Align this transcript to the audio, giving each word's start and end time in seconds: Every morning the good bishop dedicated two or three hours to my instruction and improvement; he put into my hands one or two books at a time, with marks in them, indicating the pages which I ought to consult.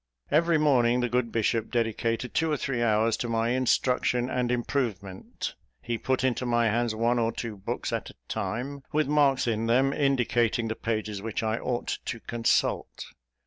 Every 0.31 0.57
morning 0.57 1.01
the 1.01 1.09
good 1.09 1.31
bishop 1.31 1.69
dedicated 1.69 2.33
two 2.33 2.51
or 2.51 2.57
three 2.57 2.81
hours 2.81 3.15
to 3.17 3.29
my 3.29 3.49
instruction 3.49 4.31
and 4.31 4.51
improvement; 4.51 5.53
he 5.79 5.99
put 5.99 6.23
into 6.23 6.43
my 6.43 6.65
hands 6.69 6.95
one 6.95 7.19
or 7.19 7.31
two 7.31 7.55
books 7.55 7.93
at 7.93 8.09
a 8.09 8.15
time, 8.27 8.81
with 8.91 9.07
marks 9.07 9.45
in 9.45 9.67
them, 9.67 9.93
indicating 9.93 10.69
the 10.69 10.75
pages 10.75 11.21
which 11.21 11.43
I 11.43 11.59
ought 11.59 11.99
to 12.05 12.19
consult. 12.19 13.05